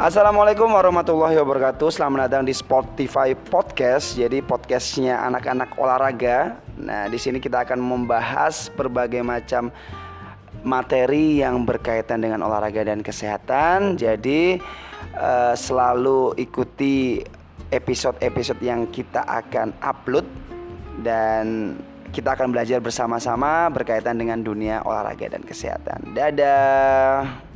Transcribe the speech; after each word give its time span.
Assalamualaikum 0.00 0.72
warahmatullahi 0.72 1.36
wabarakatuh. 1.36 1.92
Selamat 1.92 2.24
datang 2.24 2.48
di 2.48 2.56
Spotify 2.56 3.36
Podcast. 3.36 4.16
Jadi 4.16 4.40
podcastnya 4.40 5.20
anak-anak 5.28 5.76
olahraga. 5.76 6.56
Nah, 6.80 7.04
di 7.12 7.20
sini 7.20 7.36
kita 7.36 7.68
akan 7.68 7.76
membahas 7.76 8.72
berbagai 8.72 9.20
macam 9.20 9.68
materi 10.64 11.44
yang 11.44 11.68
berkaitan 11.68 12.24
dengan 12.24 12.40
olahraga 12.48 12.80
dan 12.80 13.04
kesehatan. 13.04 14.00
Jadi 14.00 14.56
uh, 15.20 15.52
selalu 15.52 16.32
ikuti 16.40 17.20
episode-episode 17.68 18.64
yang 18.64 18.88
kita 18.88 19.20
akan 19.20 19.76
upload 19.84 20.24
dan 21.04 21.76
kita 22.08 22.40
akan 22.40 22.56
belajar 22.56 22.80
bersama-sama 22.80 23.68
berkaitan 23.68 24.16
dengan 24.16 24.40
dunia 24.40 24.80
olahraga 24.80 25.28
dan 25.28 25.44
kesehatan. 25.44 26.16
Dadah. 26.16 27.49